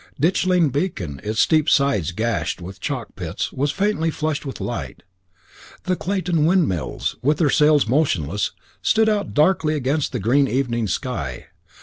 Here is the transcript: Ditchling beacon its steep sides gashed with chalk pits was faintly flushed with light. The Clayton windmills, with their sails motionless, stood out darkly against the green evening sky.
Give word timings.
Ditchling 0.19 0.71
beacon 0.71 1.21
its 1.23 1.39
steep 1.39 1.69
sides 1.69 2.11
gashed 2.11 2.59
with 2.59 2.79
chalk 2.79 3.15
pits 3.15 3.51
was 3.53 3.69
faintly 3.69 4.09
flushed 4.09 4.47
with 4.47 4.59
light. 4.59 5.03
The 5.83 5.95
Clayton 5.95 6.43
windmills, 6.47 7.17
with 7.21 7.37
their 7.37 7.51
sails 7.51 7.87
motionless, 7.87 8.49
stood 8.81 9.07
out 9.09 9.35
darkly 9.35 9.75
against 9.75 10.11
the 10.11 10.19
green 10.19 10.47
evening 10.47 10.87
sky. 10.87 11.49